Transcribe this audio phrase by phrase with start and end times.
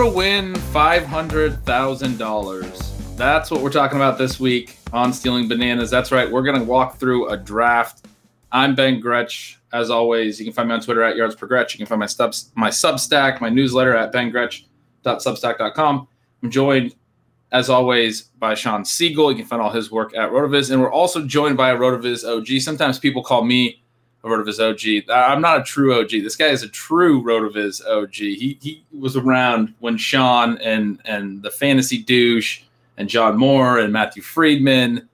[0.00, 3.16] To win $500,000.
[3.18, 5.90] That's what we're talking about this week on Stealing Bananas.
[5.90, 6.30] That's right.
[6.30, 8.06] We're going to walk through a draft.
[8.50, 9.60] I'm Ben Gretch.
[9.74, 11.74] As always, you can find me on Twitter at Yards per Gretch.
[11.74, 16.08] You can find my, stubs, my Substack, my newsletter at bengretch.substack.com.
[16.42, 16.94] I'm joined,
[17.52, 19.32] as always, by Shawn Siegele.
[19.32, 20.70] You can find all his work at Rotoviz.
[20.70, 22.62] And we're also joined by a Rotoviz OG.
[22.62, 23.79] Sometimes people call me
[24.24, 25.10] Rotoviz OG.
[25.10, 26.10] I'm not a true OG.
[26.10, 28.14] This guy is a true Rotoviz OG.
[28.14, 32.62] He he was around when Shawn and and the fantasy douche
[32.98, 35.08] and John Moore and Matthew Freedman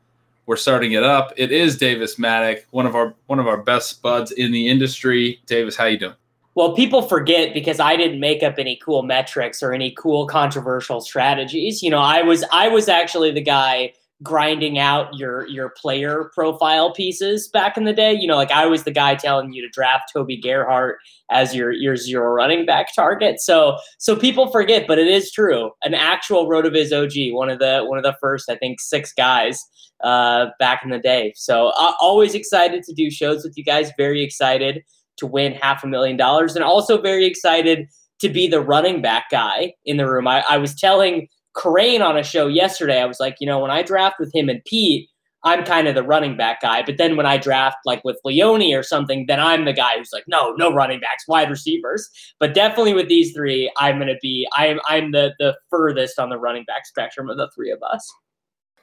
[0.47, 1.33] were starting it up.
[1.37, 5.41] It is Davis Mattek, one of our one of our best buds in the industry.
[5.47, 6.15] Davis, how you doing?
[6.57, 11.03] Well, people forget because I didn't make up any cool metrics or any cool controversial
[11.03, 11.83] strategies.
[11.83, 13.93] You know, I was I was actually the guy
[14.23, 18.13] grinding out your your player profile pieces back in the day.
[18.15, 20.99] You know, like I was the guy telling you to draft Toby Gerhart
[21.31, 23.41] as your your zero running back target.
[23.41, 25.71] So so people forget, but it is true.
[25.83, 29.63] An actual Rotoviz OG, one of the one of the first, I think, six guys
[30.03, 31.33] uh, back in the day.
[31.37, 33.93] So uh, always excited to do shows with you guys.
[33.97, 34.83] Very excited
[35.19, 37.89] to win half a million dollars, and also very excited
[38.19, 40.27] to be the running back guy in the room.
[40.27, 43.71] I, I was telling Kerrane on a show yesterday, I was like, you know, when
[43.71, 45.09] I draft with him and Pete,
[45.43, 46.83] I'm kind of the running back guy.
[46.83, 50.13] But then when I draft like with Leone or something, then I'm the guy who's
[50.13, 52.09] like, no, no running backs, wide receivers.
[52.41, 56.39] But definitely with these three, I'm gonna be I'm I'm the the furthest on the
[56.39, 58.13] running back spectrum of the three of us.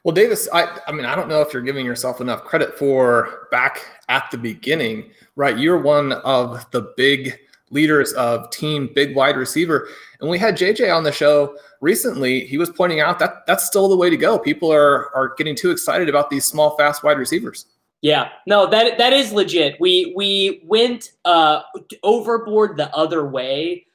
[0.04, 3.48] Well, Davis, I, I mean, I don't know if you're giving yourself enough credit for
[3.50, 5.56] back at the beginning, right?
[5.56, 7.38] You're one of the big
[7.70, 9.88] leaders of team big wide receiver.
[10.20, 12.46] And we had JJ on the show recently.
[12.46, 14.38] He was pointing out that that's still the way to go.
[14.38, 17.66] People are are getting too excited about these small, fast wide receivers.
[18.02, 19.76] Yeah, no, that that is legit.
[19.78, 21.62] We we went uh,
[22.02, 23.86] overboard the other way,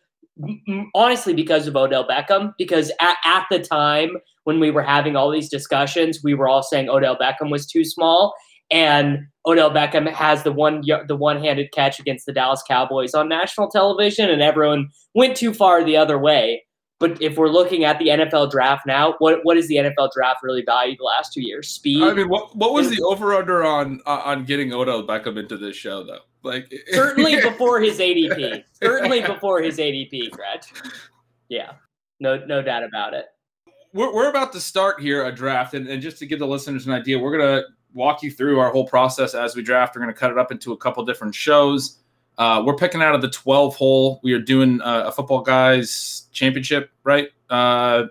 [0.95, 2.53] honestly, because of Odell Beckham.
[2.57, 6.63] Because at, at the time when we were having all these discussions, we were all
[6.63, 8.33] saying Odell Beckham was too small,
[8.71, 13.69] and Odell Beckham has the one the one-handed catch against the Dallas Cowboys on national
[13.69, 16.63] television, and everyone went too far the other way.
[16.99, 20.43] But if we're looking at the NFL draft now, what what is the NFL draft
[20.43, 21.69] really valued the last two years?
[21.69, 22.03] Speed.
[22.03, 25.57] I mean, what what was the over under on uh, on getting Odell Beckham into
[25.57, 26.19] this show though?
[26.43, 28.63] Like certainly before his ADP.
[28.73, 30.73] certainly before his ADP, Gretch.
[31.47, 31.71] Yeah,
[32.19, 33.27] no no doubt about it.
[33.93, 36.85] We're, we're about to start here a draft, and, and just to give the listeners
[36.85, 39.95] an idea, we're gonna walk you through our whole process as we draft.
[39.95, 41.98] We're going to cut it up into a couple different shows.
[42.39, 44.21] Uh, we're picking out of the 12 hole.
[44.23, 47.27] We are doing uh, a football guys championship, right?
[47.49, 48.05] Uh,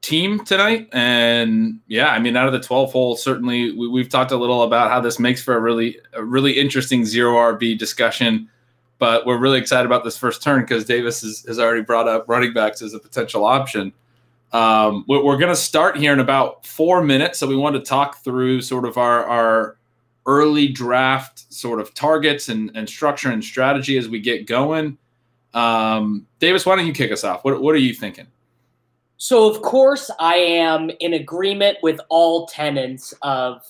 [0.00, 0.88] team tonight.
[0.92, 4.64] And yeah, I mean, out of the 12 hole, certainly we, have talked a little
[4.64, 8.50] about how this makes for a really, a really interesting zero RB discussion.
[8.98, 12.28] But we're really excited about this first turn because Davis has, has already brought up
[12.28, 13.92] running backs as a potential option.
[14.52, 17.38] Um, we're going to start here in about four minutes.
[17.38, 19.76] So we want to talk through sort of our, our
[20.26, 24.98] early draft sort of targets and, and structure and strategy as we get going.
[25.52, 27.44] Um, Davis, why don't you kick us off?
[27.44, 28.26] What, what are you thinking?
[29.16, 33.62] So, of course, I am in agreement with all tenants of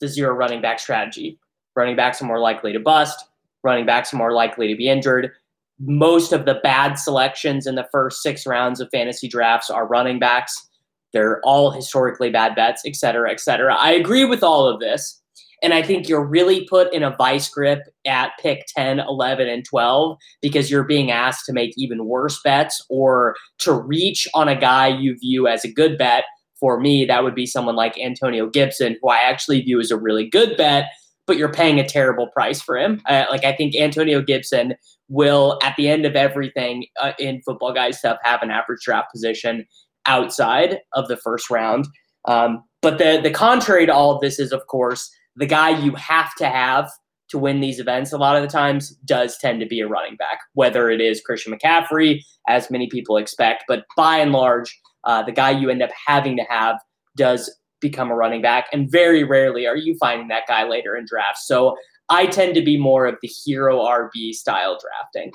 [0.00, 1.38] the zero running back strategy.
[1.74, 3.26] Running backs are more likely to bust,
[3.62, 5.32] running backs are more likely to be injured
[5.78, 10.18] most of the bad selections in the first six rounds of fantasy drafts are running
[10.18, 10.68] backs.
[11.12, 13.74] They're all historically bad bets, et cetera, et cetera.
[13.74, 15.20] I agree with all of this.
[15.62, 19.64] And I think you're really put in a vice grip at pick 10, 11, and
[19.64, 24.58] 12 because you're being asked to make even worse bets or to reach on a
[24.58, 26.24] guy you view as a good bet.
[26.60, 29.98] For me, that would be someone like Antonio Gibson, who I actually view as a
[29.98, 30.86] really good bet,
[31.26, 33.02] but you're paying a terrible price for him.
[33.06, 34.74] Uh, like, I think Antonio Gibson
[35.08, 39.12] will, at the end of everything uh, in football guys stuff, have an average draft
[39.12, 39.66] position
[40.06, 41.86] outside of the first round.
[42.26, 45.94] Um, but the the contrary to all of this is, of course, the guy you
[45.94, 46.90] have to have
[47.28, 50.16] to win these events a lot of the times does tend to be a running
[50.16, 55.22] back, whether it is Christian McCaffrey, as many people expect, but by and large, uh,
[55.22, 56.76] the guy you end up having to have
[57.16, 57.50] does
[57.80, 61.46] become a running back, and very rarely are you finding that guy later in drafts.
[61.46, 61.76] So
[62.08, 65.32] I tend to be more of the hero RB style drafting.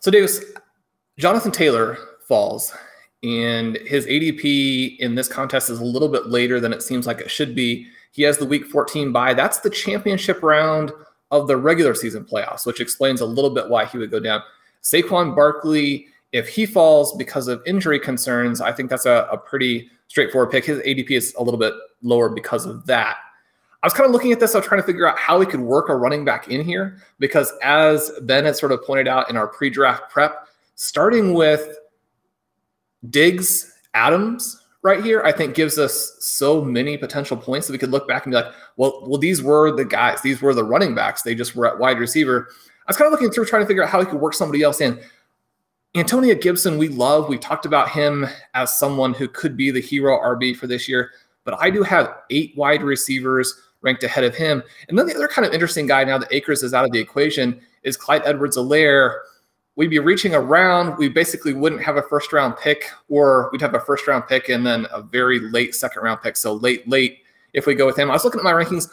[0.00, 0.44] So Davis,
[1.18, 1.98] Jonathan Taylor
[2.28, 2.74] falls
[3.22, 7.20] and his ADP in this contest is a little bit later than it seems like
[7.20, 7.86] it should be.
[8.12, 9.34] He has the week 14 bye.
[9.34, 10.92] That's the championship round
[11.30, 14.42] of the regular season playoffs, which explains a little bit why he would go down.
[14.82, 19.90] Saquon Barkley, if he falls because of injury concerns, I think that's a, a pretty
[20.08, 20.66] straightforward pick.
[20.66, 21.72] His ADP is a little bit
[22.02, 23.16] lower because of that.
[23.82, 24.54] I was kind of looking at this.
[24.54, 26.98] I was trying to figure out how we could work a running back in here
[27.18, 31.78] because, as Ben had sort of pointed out in our pre draft prep, starting with
[33.10, 37.90] Diggs, Adams right here, I think gives us so many potential points that we could
[37.90, 40.94] look back and be like, well, well, these were the guys, these were the running
[40.94, 41.22] backs.
[41.22, 42.48] They just were at wide receiver.
[42.50, 44.62] I was kind of looking through trying to figure out how we could work somebody
[44.62, 45.00] else in.
[45.94, 47.28] Antonio Gibson, we love.
[47.28, 51.10] We talked about him as someone who could be the hero RB for this year,
[51.44, 54.62] but I do have eight wide receivers ranked ahead of him.
[54.88, 56.98] And then the other kind of interesting guy now that Akers is out of the
[56.98, 59.18] equation is Clyde Edwards-Helaire
[59.76, 60.96] we'd be reaching around.
[60.98, 64.48] We basically wouldn't have a first round pick, or we'd have a first round pick
[64.48, 66.36] and then a very late second round pick.
[66.36, 67.18] So late, late
[67.52, 68.10] if we go with him.
[68.10, 68.88] I was looking at my rankings.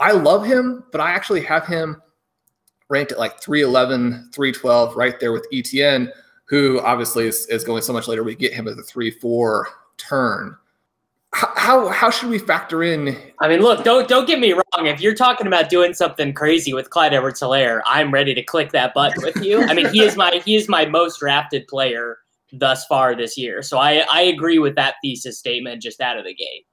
[0.00, 2.00] I love him, but I actually have him
[2.88, 6.10] ranked at like 311, 312, right there with ETN,
[6.46, 8.22] who obviously is, is going so much later.
[8.22, 10.56] We get him at the 3 4 turn
[11.34, 13.16] how how should we factor in?
[13.40, 14.63] I mean, look, don't don't get me wrong.
[14.78, 18.92] If you're talking about doing something crazy with Clyde Edwards-Helaire, I'm ready to click that
[18.94, 19.62] button with you.
[19.62, 22.18] I mean, he is my he is my most drafted player
[22.52, 23.62] thus far this year.
[23.62, 26.66] So I I agree with that thesis statement just out of the gate.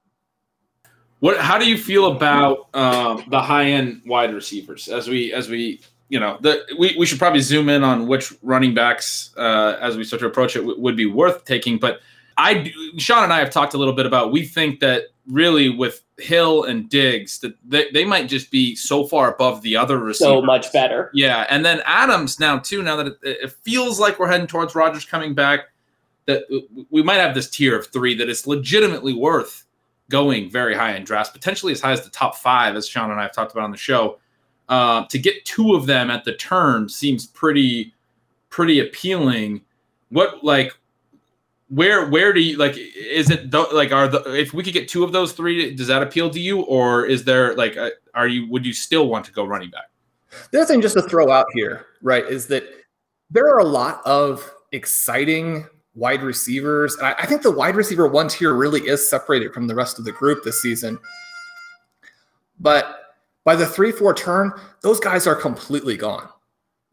[1.19, 1.37] What?
[1.37, 5.81] How do you feel about um, the high end wide receivers as we as we
[6.09, 9.95] you know the we, we should probably zoom in on which running backs uh, as
[9.95, 12.01] we start to approach it w- would be worth taking, but
[12.37, 16.03] I Shawn and I have talked a little bit about we think that really with
[16.17, 20.17] Hill and Diggs that they, they might just be so far above the other receivers.
[20.19, 21.11] So much better.
[21.13, 22.83] Yeah, and then Adams now too.
[22.83, 25.61] Now that it, it feels like we're heading towards Rodgers coming back,
[26.25, 26.43] that
[26.89, 29.65] we might have this tier of three that is legitimately worth
[30.09, 33.19] going very high in drafts, potentially as high as the top five, as Shawn and
[33.19, 34.19] I have talked about on the show.
[34.69, 37.93] Uh, to get two of them at the turn seems pretty
[38.49, 39.61] pretty appealing.
[40.09, 40.73] What like
[41.71, 45.05] where where do you like is it like are the if we could get two
[45.05, 46.63] of those three does that appeal to you?
[46.63, 47.77] Or is there like
[48.13, 49.89] are you would you still want to go running back?
[50.51, 52.65] The other thing just to throw out here right is that
[53.29, 55.65] there are a lot of exciting
[55.95, 56.95] wide receivers.
[56.95, 59.97] And I, I think the wide receiver one tier really is separated from the rest
[59.97, 60.99] of the group this season.
[62.59, 63.15] But
[63.45, 64.51] by the three four turn
[64.81, 66.27] those guys are completely gone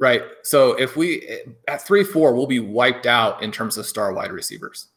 [0.01, 0.23] Right.
[0.43, 1.29] So if we
[1.67, 4.89] at three four, we'll be wiped out in terms of star wide receivers.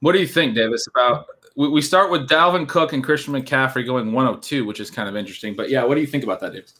[0.00, 0.86] What do you think, Davis?
[0.86, 5.16] About we start with Dalvin Cook and Christian McCaffrey going 102, which is kind of
[5.16, 5.54] interesting.
[5.54, 6.74] But yeah, what do you think about that, Davis?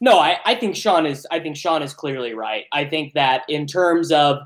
[0.00, 2.64] No, I, I think Shawn is I think Shawn is clearly right.
[2.72, 4.38] I think that in terms of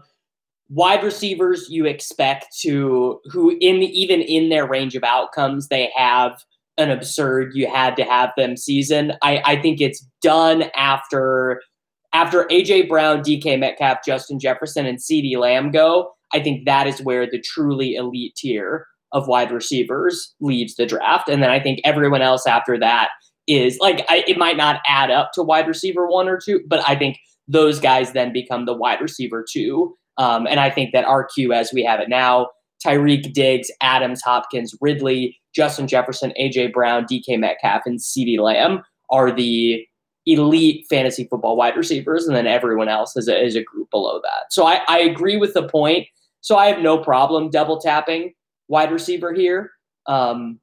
[0.68, 6.38] wide receivers, you expect to who in even in their range of outcomes, they have
[6.78, 9.14] an absurd you had to have them season.
[9.22, 11.62] I, I think it's done after
[12.16, 17.02] after AJ Brown, DK Metcalf, Justin Jefferson, and CeeDee Lamb go, I think that is
[17.02, 21.28] where the truly elite tier of wide receivers leaves the draft.
[21.28, 23.10] And then I think everyone else after that
[23.46, 26.82] is like, I, it might not add up to wide receiver one or two, but
[26.88, 27.18] I think
[27.48, 29.94] those guys then become the wide receiver two.
[30.16, 31.04] Um, and I think that
[31.34, 32.48] queue as we have it now,
[32.84, 38.80] Tyreek Diggs, Adams, Hopkins, Ridley, Justin Jefferson, AJ Brown, DK Metcalf, and CeeDee Lamb
[39.10, 39.86] are the
[40.26, 44.20] elite fantasy football wide receivers, and then everyone else is a, is a group below
[44.22, 44.52] that.
[44.52, 46.06] So I, I agree with the point.
[46.40, 48.34] So I have no problem double tapping
[48.68, 49.70] wide receiver here.
[50.06, 50.60] Um,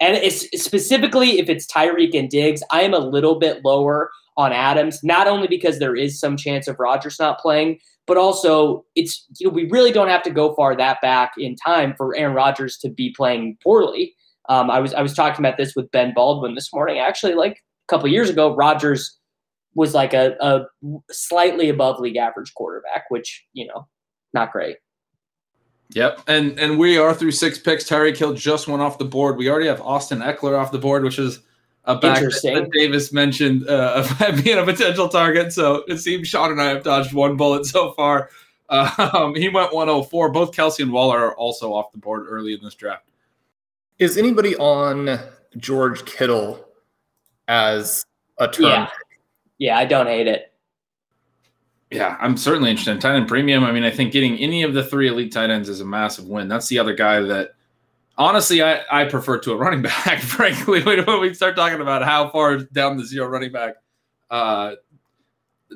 [0.00, 4.52] and it's specifically if it's Tyreek and Diggs, I am a little bit lower on
[4.52, 9.26] Adams, not only because there is some chance of Rodgers not playing, but also it's
[9.38, 12.34] you know we really don't have to go far that back in time for Aaron
[12.34, 14.14] Rodgers to be playing poorly.
[14.48, 16.98] Um, I was I was talking about this with Ben Baldwin this morning.
[16.98, 19.18] Actually, like a couple years ago, Rodgers
[19.74, 20.64] was like a, a
[21.10, 23.86] slightly above league average quarterback, which you know,
[24.32, 24.76] not great.
[25.90, 27.84] Yep, and and we are through six picks.
[27.84, 29.36] Tyreek Hill just went off the board.
[29.36, 31.40] We already have Austin Ekeler off the board, which is
[31.84, 34.06] a back that Davis mentioned uh,
[34.42, 35.52] being a potential target.
[35.52, 38.30] So it seems Shawn and I have dodged one bullet so far.
[38.70, 40.32] Um, he went 104.
[40.32, 43.04] Both Kelce and Waller are also off the board early in this draft.
[43.98, 45.20] Is anybody on
[45.58, 46.63] George Kittle
[47.48, 48.04] as
[48.38, 48.66] a turn?
[48.66, 48.88] Yeah,
[49.58, 50.52] yeah I don't hate it.
[51.90, 53.62] Yeah, I'm certainly interested in tight end premium.
[53.62, 56.26] I mean, I think getting any of the three elite tight ends is a massive
[56.26, 56.48] win.
[56.48, 57.50] That's the other guy that
[58.18, 62.30] honestly I, I prefer to a running back, frankly, when we start talking about how
[62.30, 63.76] far down the zero running back
[64.30, 64.74] uh,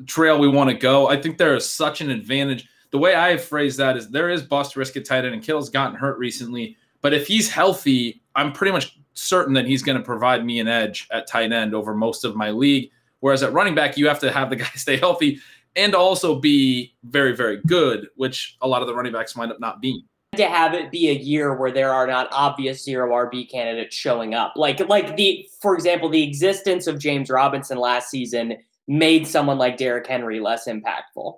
[0.06, 1.08] trail we want to go.
[1.08, 2.68] I think there is such an advantage.
[2.90, 5.42] The way I have phrased that is there is bust risk at tight end, and
[5.42, 6.76] Kittle's gotten hurt recently.
[7.00, 10.68] But if he's healthy, I'm pretty much certain that he's going to provide me an
[10.68, 12.90] edge at tight end over most of my league.
[13.20, 15.40] Whereas at running back, you have to have the guy stay healthy
[15.76, 19.60] and also be very, very good, which a lot of the running backs wind up
[19.60, 20.02] not being.
[20.36, 24.34] To have it be a year where there are not obvious zero RB candidates showing
[24.34, 29.56] up, like like the for example, the existence of James Robinson last season made someone
[29.56, 31.36] like Derrick Henry less impactful.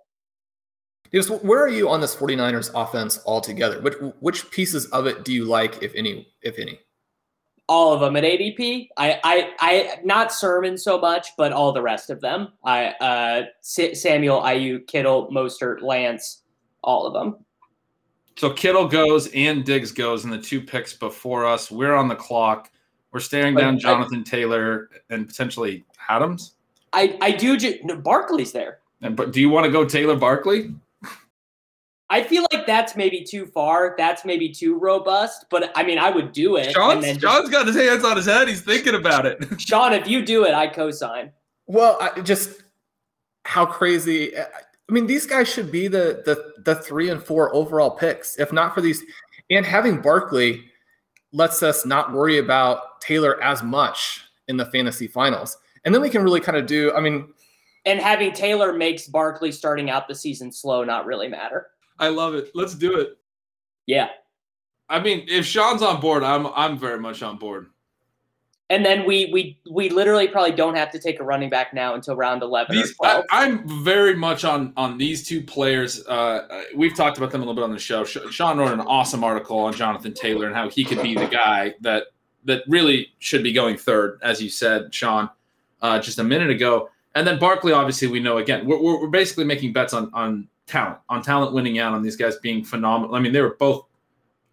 [1.13, 3.81] Yes, where are you on this 49ers offense altogether?
[3.81, 6.81] Which which pieces of it do you like, if any, if any?
[7.71, 8.89] All of them at ADP.
[8.97, 12.49] I, I, I, not Sermon so much, but all the rest of them.
[12.65, 16.43] I, uh, Samuel, Aiyuk, Kittle, Mostert, Lance,
[16.83, 17.45] all of them.
[18.35, 21.71] So Kittle goes and Diggs goes in the two picks before us.
[21.71, 22.73] We're on the clock.
[23.13, 26.55] We're staring down Jonathan I, Taylor and potentially Adams.
[26.93, 27.57] I, I do.
[27.57, 28.81] Ju- no, Barkley's there.
[29.03, 30.75] And, but do you want to go Taylor Barkley?
[32.13, 33.95] I feel like that's maybe too far.
[33.97, 35.47] That's maybe too robust.
[35.49, 36.73] But I mean, I would do it.
[36.73, 38.49] Shawn's, just, Shawn's got his hands on his head.
[38.49, 39.39] He's thinking about it.
[39.61, 41.31] Shawn, if you do it, I co-sign.
[41.67, 42.63] Well, I just
[43.45, 44.37] how crazy.
[44.37, 48.53] I mean, these guys should be the the the three and four overall picks, if
[48.53, 49.03] not for these.
[49.49, 50.65] And having Barkley
[51.33, 56.11] lets us not worry about Taylor as much in the fantasy finals, and then we
[56.11, 56.93] can really kind of do.
[56.93, 57.33] I mean,
[57.87, 61.69] and having Taylor makes Barkley starting out the season slow not really matter.
[62.01, 62.51] I love it.
[62.55, 63.19] Let's do it.
[63.87, 64.09] Yeah.
[64.89, 67.69] I mean, if Shawn's on board, I'm I'm very much on board.
[68.71, 71.95] And then we we we literally probably don't have to take a running back now
[71.95, 72.77] until round eleven.
[72.77, 76.07] These, I, am very much on on these two players.
[76.07, 78.05] Uh, we've talked about them a little bit on the show.
[78.05, 81.75] Shawn wrote an awesome article on Jonathan Taylor and how he could be the guy
[81.81, 82.07] that
[82.45, 85.29] that really should be going third, as you said, Sean,
[85.83, 86.91] uh, just a minute ago.
[87.15, 88.67] And then Barkley, obviously, we know again.
[88.67, 92.37] We're, we're basically making bets on on talent, on talent winning out, on these guys
[92.37, 93.15] being phenomenal.
[93.15, 93.87] I mean, they were both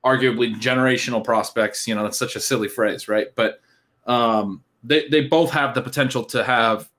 [0.03, 1.87] arguably generational prospects.
[1.87, 3.27] You know, that's such a silly phrase, right?
[3.35, 3.61] But
[4.05, 6.89] um, they they both have the potential to have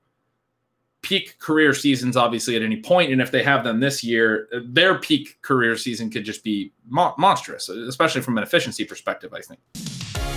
[1.02, 3.12] peak career seasons, obviously, at any point.
[3.12, 7.14] And if they have them this year, their peak career season could just be mo-
[7.18, 9.34] monstrous, especially from an efficiency perspective.
[9.34, 9.60] I think.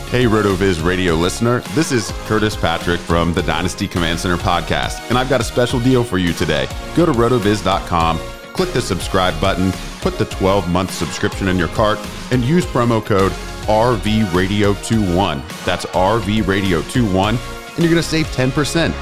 [0.09, 1.61] Hey, RotoViz radio listener.
[1.73, 5.79] This is Curtis Patrick from the Dynasty Command Center podcast, and I've got a special
[5.79, 6.67] deal for you today.
[6.95, 8.19] Go to rotoviz.com
[8.61, 11.97] click the subscribe button, put the 12 month subscription in your cart,
[12.29, 13.31] and use promo code
[13.63, 15.65] RVRadio21.
[15.65, 18.93] That's RVRadio21, and you're going to save 10%.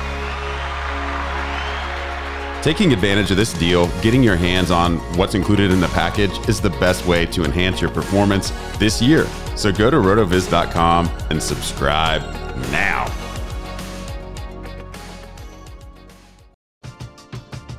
[2.63, 6.62] Taking advantage of this deal, getting your hands on what's included in the package is
[6.62, 9.25] the best way to enhance your performance this year.
[9.58, 12.22] So go to rotoviz.com and subscribe
[12.72, 13.28] now.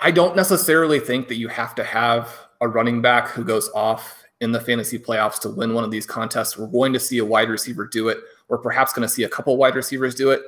[0.00, 4.24] I don't necessarily think that you have to have a running back who goes off
[4.40, 6.56] in the fantasy playoffs to win one of these contests.
[6.56, 8.18] We're going to see a wide receiver do it.
[8.48, 10.42] We're perhaps going to see a couple wide receivers do it.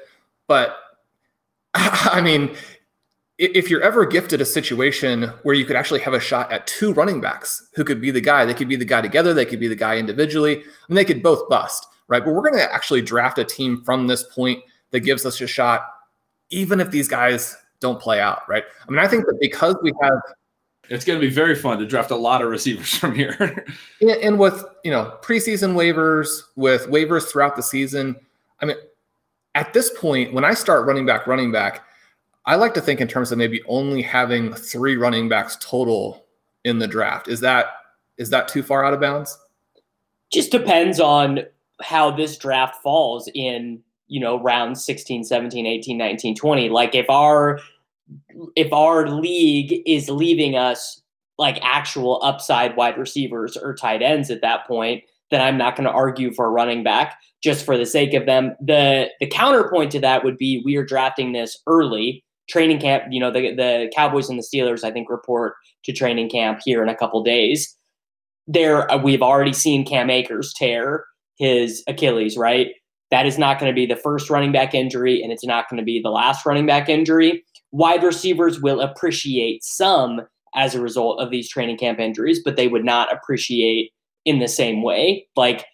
[0.47, 0.77] But
[1.75, 2.55] I mean,
[3.39, 6.93] if you're ever gifted a situation where you could actually have a shot at two
[6.93, 9.61] running backs who could be the guy, they could be the guy together, they could
[9.61, 12.25] be the guy individually, mean, they could both bust, right?
[12.25, 15.47] But we're going to actually draft a team from this point that gives us a
[15.47, 15.89] shot,
[16.51, 18.65] even if these guys don't play out, right?
[18.87, 20.21] I mean, I think that because we have
[20.91, 23.65] it's going to be very fun to draft a lot of receivers from here.
[24.23, 28.17] and with you know preseason waivers, with waivers throughout the season,
[28.61, 28.77] I mean,
[29.55, 31.85] at this point, when I start running back, running back,
[32.47, 36.27] I like to think in terms of maybe only having three running backs total
[36.65, 37.29] in the draft.
[37.29, 37.67] Is that
[38.19, 39.39] is that too far out of bounds?
[40.33, 41.41] Just depends on
[41.81, 47.09] how this draft falls in you know round 16 17 18 19 20 like if
[47.09, 47.59] our
[48.57, 51.01] if our league is leaving us
[51.39, 55.87] like actual upside wide receivers or tight ends at that point then i'm not going
[55.87, 58.55] to argue for a running back just for the sake of them.
[58.61, 62.25] The the counterpoint to that would be we are drafting this early.
[62.49, 66.29] Training camp you know the the cowboys and the steelers i think report to training
[66.29, 67.77] camp here in a couple days.
[68.49, 71.05] There uh, we've already seen cam akers tear
[71.39, 72.73] his achilles right
[73.11, 75.79] that is not going to be the first running back injury, and it's not going
[75.79, 77.45] to be the last running back injury.
[77.73, 80.23] Wide receivers will appreciate some
[80.55, 83.93] as a result of these training camp injuries, but they would not appreciate
[84.25, 85.27] in the same way.
[85.37, 85.65] Like,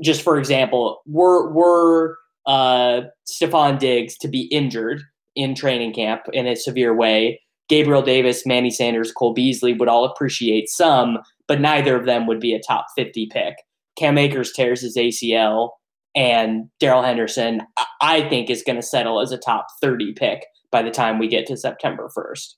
[0.00, 5.02] just for example, were were uh, Stefon Diggs to be injured
[5.34, 10.04] in training camp in a severe way, Gabriel Davis, Manny Sanders, Cole Beasley would all
[10.04, 13.54] appreciate some, but neither of them would be a top 50 pick.
[13.96, 15.70] Cam Akers tears his ACL
[16.14, 17.62] and Darrell Henderson,
[18.00, 21.28] I think, is going to settle as a top 30 pick by the time we
[21.28, 22.54] get to September 1st.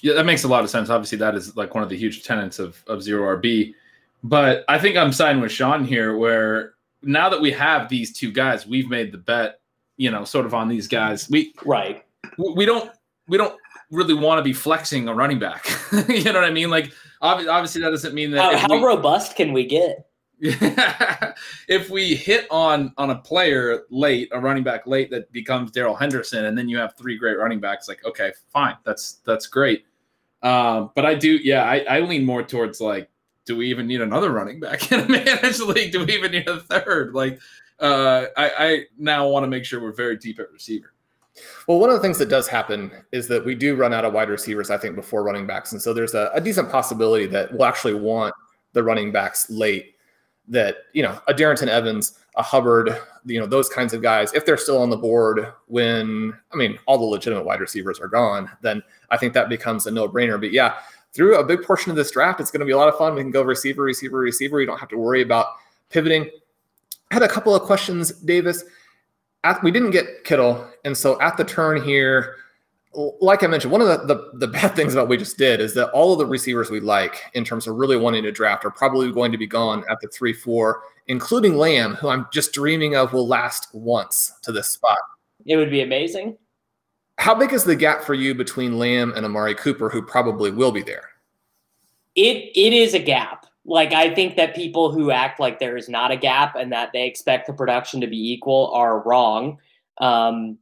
[0.00, 0.90] Yeah, that makes a lot of sense.
[0.90, 3.74] Obviously, that is like one of the huge tenets of, of zero RB.
[4.22, 8.32] But I think I'm siding with Shawn here, where now that we have these two
[8.32, 9.60] guys, we've made the bet,
[9.96, 11.28] you know, sort of on these guys.
[11.30, 12.04] We right.
[12.38, 12.90] We don't
[13.28, 13.54] we don't
[13.90, 15.66] really want to be flexing a running back.
[16.08, 16.70] you know what I mean?
[16.70, 18.54] Like obviously that doesn't mean that.
[18.54, 20.06] How, how we, robust can we get?
[21.68, 25.94] if we hit on on a player late, a running back late that becomes Darrell
[25.94, 29.86] Henderson, and then you have three great running backs, like okay, fine, that's that's great.
[30.42, 33.08] Um, but I do, yeah, I, I lean more towards like,
[33.46, 35.92] do we even need another running back in a managed league?
[35.92, 37.14] Do we even need a third?
[37.14, 37.40] Like,
[37.80, 40.92] uh, I, I now want to make sure we're very deep at receiver.
[41.66, 44.12] Well, one of the things that does happen is that we do run out of
[44.12, 45.72] wide receivers, I think, before running backs.
[45.72, 48.34] And so there's a, a decent possibility that we'll actually want
[48.74, 49.93] the running backs late
[50.48, 54.44] that you know a Darrynton Evans, a Hubbard, you know those kinds of guys, if
[54.44, 58.50] they're still on the board when I mean all the legitimate wide receivers are gone,
[58.60, 60.40] then I think that becomes a no-brainer.
[60.40, 60.76] But yeah,
[61.12, 63.14] through a big portion of this draft, it's going to be a lot of fun.
[63.14, 64.60] We can go receiver, receiver, receiver.
[64.60, 65.46] You don't have to worry about
[65.90, 66.28] pivoting.
[67.10, 68.64] I had a couple of questions, Davis.
[69.44, 72.36] At, we didn't get Kittle, and so at the turn here,
[73.20, 75.60] like I mentioned, one of the, the, the bad things about what we just did
[75.60, 78.64] is that all of the receivers we like in terms of really wanting to draft
[78.64, 82.52] are probably going to be gone at the three four, including Lamb, who I'm just
[82.52, 84.98] dreaming of will last once to this spot.
[85.46, 86.36] It would be amazing.
[87.18, 90.72] How big is the gap for you between Lamb and Amari Cooper, who probably will
[90.72, 91.10] be there?
[92.14, 93.46] It it is a gap.
[93.64, 96.90] Like I think that people who act like there is not a gap and that
[96.92, 99.58] they expect the production to be equal are wrong.
[99.98, 100.58] Um,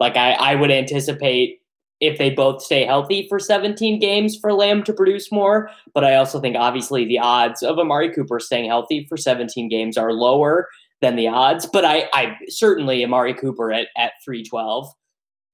[0.00, 1.60] like I, I would anticipate
[2.00, 5.70] if they both stay healthy for 17 games for Lamb to produce more.
[5.94, 9.96] But I also think obviously the odds of Amari Cooper staying healthy for 17 games
[9.96, 10.68] are lower
[11.00, 11.66] than the odds.
[11.66, 14.92] But I, I certainly Amari Cooper at at three twelve.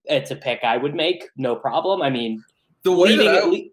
[0.04, 2.02] It's a pick I would make, no problem.
[2.02, 2.42] I mean,
[2.82, 3.72] the way that I, it,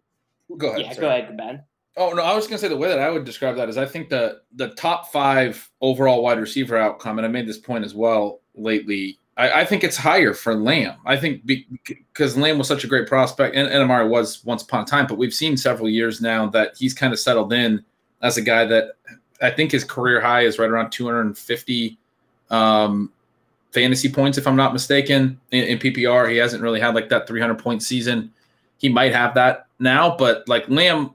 [0.57, 0.81] go ahead.
[0.81, 1.01] yeah, sorry.
[1.01, 1.63] go ahead, Ben.
[1.97, 3.85] Oh no, I was gonna say the way that I would describe that is I
[3.85, 7.95] think the the top five overall wide receiver outcome, and I made this point as
[7.95, 9.18] well lately.
[9.39, 10.97] I, I think it's higher for Lamb.
[11.05, 14.83] I think because Lamb was such a great prospect, and, and Amari was once upon
[14.83, 17.83] a time, but we've seen several years now that he's kind of settled in
[18.21, 18.89] as a guy that
[19.41, 21.97] I think his career high is right around 250
[22.49, 23.11] um,
[23.71, 26.29] fantasy points, if I'm not mistaken, in, in PPR.
[26.29, 28.33] He hasn't really had like that 300 point season.
[28.77, 31.13] He might have that now, but like Lamb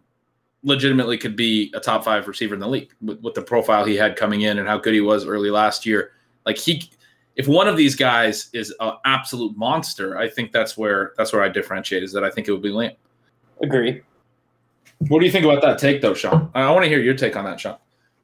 [0.62, 3.96] legitimately could be a top five receiver in the league with, with, the profile he
[3.96, 6.12] had coming in and how good he was early last year.
[6.46, 6.90] Like he,
[7.36, 11.42] if one of these guys is an absolute monster, I think that's where that's where
[11.42, 12.02] I differentiate.
[12.02, 12.92] Is that I think it would be Lamb.
[13.62, 14.02] Agree.
[15.08, 16.50] What do you think about that take, though, Shawn?
[16.54, 17.76] I want to hear your take on that, Shawn.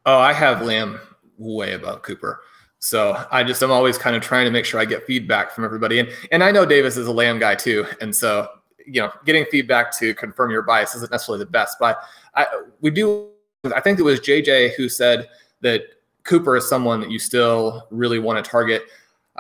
[0.06, 1.00] Oh, I have Lamb
[1.36, 2.40] way above Cooper.
[2.78, 5.64] So I just I'm always kind of trying to make sure I get feedback from
[5.64, 5.98] everybody.
[5.98, 7.86] And and I know Davis is a Lamb guy too.
[8.00, 8.48] And so
[8.86, 11.76] you know, getting feedback to confirm your bias isn't necessarily the best.
[11.78, 12.02] But
[12.34, 12.46] I
[12.80, 13.28] we do
[13.74, 15.28] I think it was JJ who said
[15.60, 15.82] that
[16.24, 18.84] Cooper is someone that you still really want to target.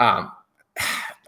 [0.00, 0.32] Um,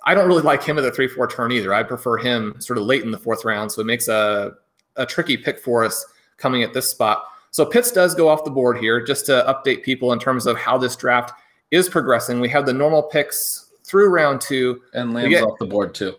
[0.05, 1.73] I don't really like him at the three four turn either.
[1.73, 3.71] I prefer him sort of late in the fourth round.
[3.71, 4.55] So it makes a
[4.97, 6.05] a tricky pick for us
[6.39, 7.25] coming at this spot.
[7.53, 10.57] So Pitts does go off the board here, just to update people in terms of
[10.57, 11.33] how this draft
[11.71, 12.41] is progressing.
[12.41, 14.81] We have the normal picks through round two.
[14.95, 16.15] And Lamb's get, off the board too.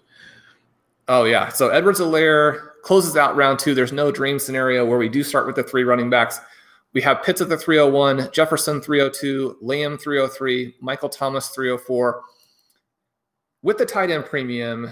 [1.08, 1.50] Oh, yeah.
[1.50, 3.74] So Edwards-Helaire closes out round two.
[3.74, 6.39] There's no dream scenario where we do start with the three running backs.
[6.94, 12.22] We have Pitts at the 301, Jefferson 302, Lamb 303, Michael Thomas 304.
[13.63, 14.91] With the tight end premium,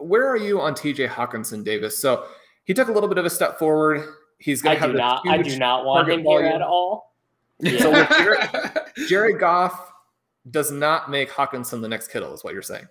[0.00, 1.98] where are you on TJ Hockenson Davis?
[1.98, 2.24] So
[2.64, 4.06] he took a little bit of a step forward.
[4.38, 5.28] He's going to have do not.
[5.28, 6.46] I do not want him volume.
[6.46, 7.14] here at all.
[7.60, 7.78] Yeah.
[7.78, 8.50] So Jared,
[9.08, 9.92] Jared Goff
[10.50, 12.86] does not make Hockenson the next Kittle, is what you're saying.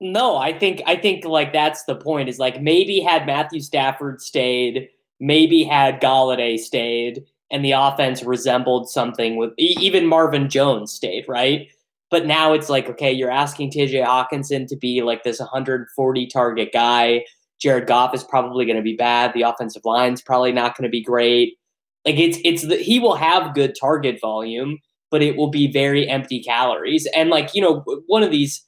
[0.00, 2.28] No, I think I think like that's the point.
[2.28, 4.88] Is like maybe had Matthew Stafford stayed,
[5.20, 11.68] maybe had Golladay stayed, and the offense resembled something with even Marvin Jones stayed, right?
[12.14, 16.70] But now it's like, okay, you're asking TJ Hockenson to be like this 140 target
[16.72, 17.24] guy.
[17.60, 19.32] Jared Goff is probably going to be bad.
[19.34, 21.58] The offensive line's probably not going to be great.
[22.04, 24.78] Like it's it's the, he will have good target volume,
[25.10, 27.08] but it will be very empty calories.
[27.16, 28.64] And like you know, one of these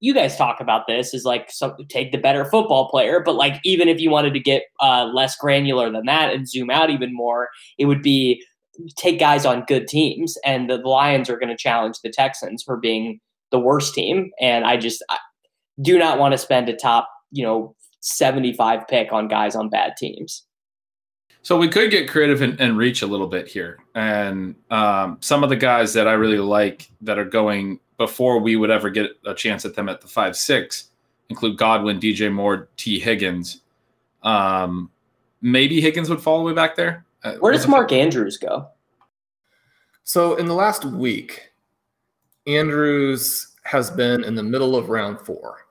[0.00, 3.60] you guys talk about this is like so take the better football player, but like
[3.62, 7.14] even if you wanted to get uh, less granular than that and zoom out even
[7.14, 8.42] more, it would be
[8.96, 10.36] take guys on good teams.
[10.44, 14.30] And the Lions are going to challenge the Texans for being the worst team.
[14.40, 15.18] And I just I
[15.82, 19.94] do not want to spend a top you know 75 pick on guys on bad
[19.96, 20.44] teams.
[21.42, 23.78] So we could get creative and, and reach a little bit here.
[23.94, 28.56] And um, some of the guys that I really like that are going before we
[28.56, 30.90] would ever get a chance at them at the five six
[31.28, 33.62] include Godwin, DJ Moore, Tee Higgins.
[34.22, 34.90] Um,
[35.40, 37.05] maybe Higgins would fall way back there.
[37.22, 38.68] Uh, Where does Mark Andrews go?
[40.04, 41.50] So in the last week,
[42.46, 45.66] Andrews has been in the middle of round four.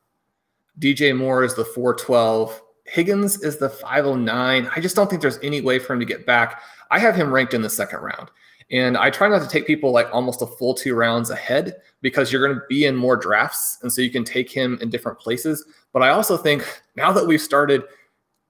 [0.80, 2.62] DJ Moore is the 412.
[2.86, 4.70] Higgins is the 509.
[4.76, 6.62] I just don't think there's any way for him to get back.
[6.92, 8.30] I have him ranked in the second round.
[8.72, 12.32] And I try not to take people like almost a full two rounds ahead because
[12.32, 13.78] you're going to be in more drafts.
[13.82, 15.66] And so you can take him in different places.
[15.94, 17.84] But I also think now that we've started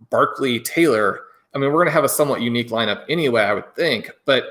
[0.10, 1.22] Barkley Taylor,
[1.56, 4.12] I mean, we're going to have a somewhat unique lineup anyway, I would think.
[4.26, 4.44] But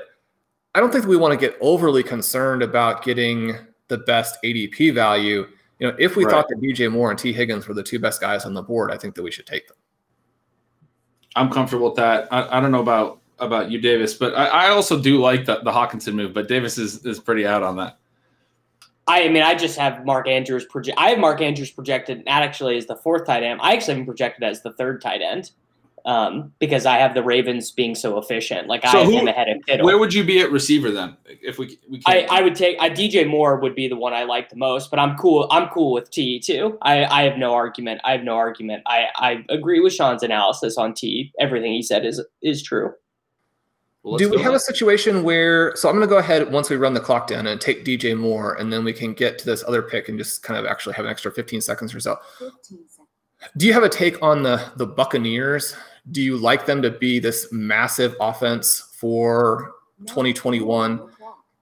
[0.73, 3.55] I don't think we want to get overly concerned about getting
[3.89, 5.47] the best ADP value.
[5.79, 6.31] You know, if we right.
[6.31, 8.91] thought that DJ Moore and Tee Higgins were the two best guys on the board,
[8.91, 9.77] I think that we should take them.
[11.35, 12.27] I'm comfortable with that.
[12.31, 15.59] I, I don't know about about you, Davis, but I, I also do like the,
[15.59, 17.97] the Hockenson move, but Davis is is pretty out on that.
[19.07, 20.97] I mean, I just have Mark Andrews project.
[20.97, 23.59] I have Mark Andrews projected not actually as the fourth tight end.
[23.61, 25.51] I actually have him projected as the third tight end
[26.05, 28.67] um, because I have the Ravens being so efficient.
[28.67, 29.85] Like so I have who, him ahead of Kittle.
[29.85, 31.17] Where would you be at receiver then?
[31.25, 34.23] If we, we I, I would take I, DJ Moore would be the one I
[34.23, 35.47] like the most, but I'm cool.
[35.51, 36.77] I'm cool with Tee too.
[36.83, 38.01] I, I have no argument.
[38.03, 38.83] I have no argument.
[38.85, 41.33] I, I agree with Shawn's analysis on Tee.
[41.39, 42.93] Everything he said is is true.
[44.03, 45.75] Well, Do we have a situation where?
[45.75, 48.15] So I'm going to go ahead once we run the clock down and take DJ
[48.15, 50.93] Moore, and then we can get to this other pick and just kind of actually
[50.93, 52.19] have an extra 15 seconds or so.
[52.37, 53.09] 15 seconds.
[53.57, 55.75] Do you have a take on the the Buccaneers?
[56.11, 59.73] Do you like them to be this massive offense for
[60.07, 61.09] 2021?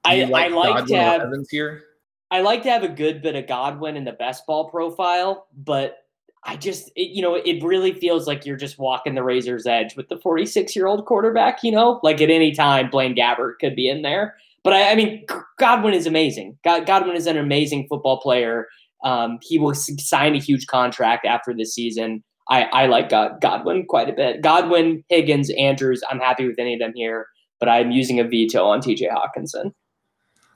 [0.06, 1.84] I like, I like to have Evans here.
[2.29, 5.99] I like to have a good bit of Godwin in the best ball profile, but
[6.43, 9.95] I just, it, you know, it really feels like you're just walking the razor's edge
[9.95, 11.63] with the 46 year old quarterback.
[11.63, 14.36] You know, like at any time, Blaine Gabbert could be in there.
[14.63, 15.25] but I, I mean,
[15.60, 16.58] Godwin is amazing.
[16.63, 18.67] God, Godwin is an amazing football player.
[19.03, 22.23] Um, he will sign a huge contract after this season.
[22.49, 24.41] I, I like God, Godwin quite a bit.
[24.41, 26.03] Godwin, Higgins, Andrews.
[26.10, 27.27] I'm happy with any of them here,
[27.60, 29.08] but I'm using a veto on T.J.
[29.08, 29.73] Hockenson.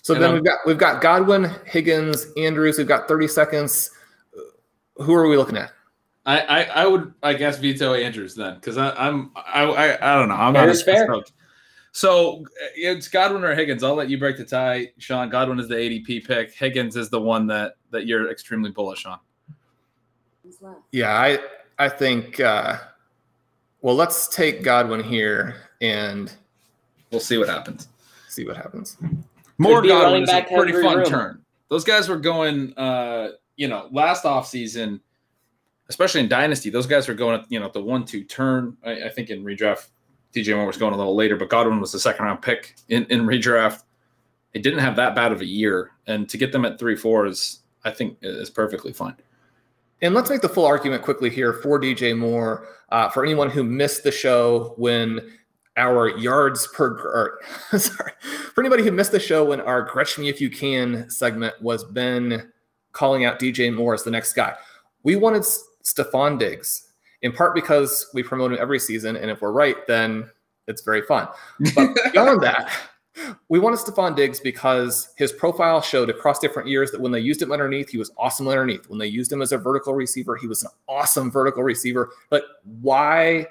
[0.02, 2.78] So and then we've got we've got Godwin, Higgins, Andrews.
[2.78, 3.91] We've got 30 seconds.
[4.95, 5.73] Who are we looking at?
[6.26, 10.30] I, I, I would I guess veto Andrews then because I'm I, I I don't
[10.30, 11.23] know I'm fair not fair.
[11.93, 12.45] So
[12.76, 13.84] it's Godwin or Higgins.
[13.84, 15.30] I'll let you break the tie, Shawn.
[15.30, 16.54] Godwin is the ADP pick.
[16.54, 19.19] Higgins is the one that that you're extremely bullish on.
[20.91, 21.39] Yeah, I
[21.77, 22.39] I think.
[22.39, 22.77] Uh,
[23.81, 26.33] well, let's take Godwin here and
[27.11, 27.87] we'll see what happens.
[28.27, 28.97] See what happens.
[29.57, 31.05] Moore Godwin is a pretty fun room.
[31.05, 31.41] turn.
[31.69, 35.01] Those guys were going, uh, you know, last off season,
[35.89, 36.69] especially in Dynasty.
[36.69, 38.77] Those guys were going, you know, the one-two turn.
[38.85, 39.87] I, I think in redraft
[40.33, 43.05] DJ Moore was going a little later, but Godwin was the second round pick in,
[43.05, 43.83] in redraft.
[44.53, 47.25] It didn't have that bad of a year, and to get them at three four
[47.25, 49.15] is, I think, is perfectly fine.
[50.01, 52.67] And let's make the full argument quickly here for DJ Moore.
[52.89, 55.19] Uh, for anyone who missed the show when
[55.75, 57.39] our yards per, or,
[57.79, 58.12] sorry,
[58.53, 61.83] for anybody who missed the show when our Gretch Me If You Can segment was
[61.83, 62.51] Ben
[62.93, 64.55] calling out DJ Moore as the next guy.
[65.03, 65.43] We wanted
[65.83, 66.88] Stefon Diggs
[67.21, 69.15] in part because we promote him every season.
[69.15, 70.29] And if we're right, then
[70.67, 71.27] it's very fun.
[71.75, 72.71] But beyond that,
[73.49, 77.41] we wanted Stefon Diggs because his profile showed across different years that when they used
[77.41, 78.89] him underneath, he was awesome underneath.
[78.89, 82.12] When they used him as a vertical receiver, he was an awesome vertical receiver.
[82.30, 82.43] But
[82.82, 83.47] why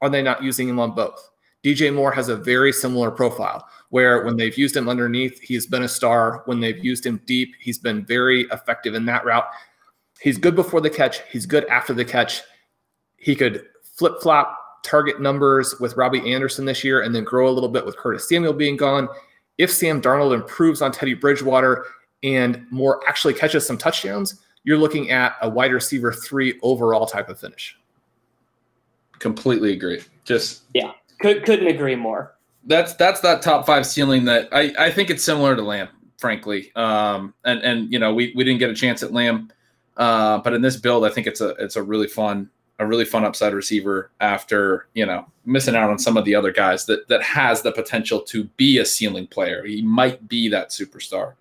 [0.00, 1.30] are they not using him on both?
[1.62, 5.82] DJ Moore has a very similar profile where when they've used him underneath, he's been
[5.82, 6.42] a star.
[6.46, 9.46] When they've used him deep, he's been very effective in that route.
[10.20, 12.42] He's good before the catch, he's good after the catch.
[13.16, 17.52] He could flip flop target numbers with Robbie Anderson this year and then grow a
[17.52, 19.08] little bit with Curtis Samuel being gone.
[19.58, 21.84] If Sam Darnold improves on Teddy Bridgewater
[22.22, 27.28] and Moore actually catches some touchdowns, you're looking at a wide receiver three overall type
[27.28, 27.78] of finish.
[29.18, 30.02] Completely agree.
[30.24, 32.36] Just yeah, could, couldn't agree more.
[32.64, 35.88] That's that's that top five ceiling that I, I think it's similar to Lamb,
[36.18, 36.72] frankly.
[36.76, 39.50] Um, and and you know we, we didn't get a chance at Lamb,
[39.96, 43.04] uh, but in this build, I think it's a it's a really fun a really
[43.04, 47.06] fun upside receiver after you know missing out on some of the other guys that
[47.08, 49.64] that has the potential to be a ceiling player.
[49.64, 51.34] He might be that superstar.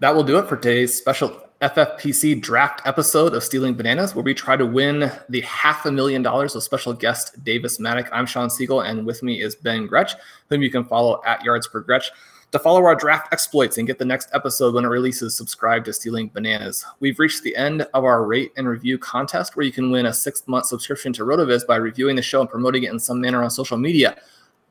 [0.00, 4.34] That will do it for today's special FFPC draft episode of Stealing Bananas, where we
[4.34, 8.08] try to win the half a million dollars with special guest Davis Mattek.
[8.12, 10.14] I'm Shawn Siegele, and with me is Ben Gretch,
[10.48, 12.10] whom you can follow at Yards per Gretch.
[12.56, 15.92] To follow our draft exploits and get the next episode when it releases, subscribe to
[15.92, 16.86] Stealing Bananas.
[17.00, 20.12] We've reached the end of our rate and review contest where you can win a
[20.14, 23.42] six month subscription to RotoViz by reviewing the show and promoting it in some manner
[23.42, 24.16] on social media.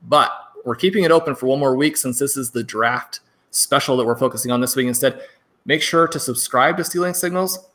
[0.01, 0.31] But
[0.65, 3.19] we're keeping it open for one more week since this is the draft
[3.51, 4.87] special that we're focusing on this week.
[4.87, 5.21] Instead,
[5.65, 7.67] make sure to subscribe to Stealing Signals,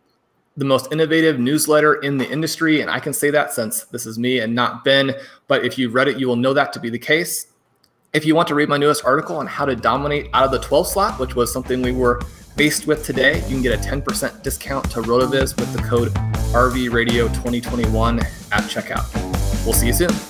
[0.57, 2.81] the most innovative newsletter in the industry.
[2.81, 5.15] And I can say that since this is me and not Ben.
[5.47, 7.47] But if you've read it, you will know that to be the case.
[8.13, 10.59] If you want to read my newest article on how to dominate out of the
[10.59, 12.21] 12 slot, which was something we were
[12.57, 16.09] faced with today, you can get a 10% discount to RotoViz with the code
[16.53, 18.21] RVRadio2021
[18.51, 19.15] at checkout.
[19.65, 20.30] We'll see you soon.